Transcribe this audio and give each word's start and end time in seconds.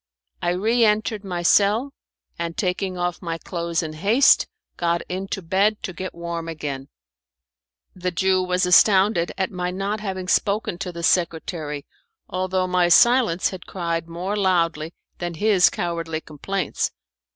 I 0.41 0.49
re 0.53 0.83
entered 0.83 1.23
my 1.23 1.43
cell, 1.43 1.93
and 2.39 2.57
taking 2.57 2.97
off 2.97 3.21
my 3.21 3.37
clothes 3.37 3.83
in 3.83 3.93
haste, 3.93 4.47
got 4.75 5.03
into 5.07 5.43
bed 5.43 5.83
to 5.83 5.93
get 5.93 6.15
warm 6.15 6.47
again. 6.47 6.89
The 7.95 8.09
Jew 8.09 8.41
was 8.41 8.65
astonished 8.65 9.29
at 9.37 9.51
my 9.51 9.69
not 9.69 9.99
having 9.99 10.27
spoken 10.27 10.79
to 10.79 10.91
the 10.91 11.03
secretary, 11.03 11.85
although 12.27 12.65
my 12.65 12.89
silence 12.89 13.49
had 13.51 13.67
cried 13.67 14.07
more 14.07 14.35
loudly 14.35 14.91
than 15.19 15.35
his 15.35 15.69
cowardly 15.69 16.19
complaints. 16.21 16.89